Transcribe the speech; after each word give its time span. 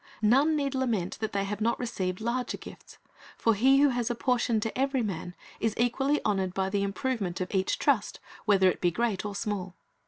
None 0.23 0.55
need 0.55 0.73
lament 0.73 1.19
that 1.19 1.31
they 1.31 1.43
have 1.43 1.61
not 1.61 1.79
received 1.79 2.21
larger 2.21 2.57
gifts; 2.57 2.97
for 3.37 3.53
He 3.53 3.81
who 3.81 3.89
has 3.89 4.09
apportioned 4.09 4.63
to 4.63 4.75
every 4.75 5.03
man, 5.03 5.35
is 5.59 5.75
equally 5.77 6.19
honored 6.25 6.55
by 6.55 6.71
the 6.71 6.81
improvement 6.81 7.39
of 7.39 7.53
each 7.53 7.77
trust, 7.77 8.19
whether 8.45 8.67
it 8.67 8.81
be 8.81 8.89
great 8.89 9.23
or 9.23 9.35
small. 9.35 9.75